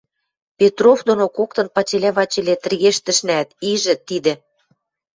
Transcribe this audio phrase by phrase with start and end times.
[0.59, 4.33] Петров доно коктын пачелӓ-пачелӓ тӹргештӹшнӓӓт ижӹ, тидӹ: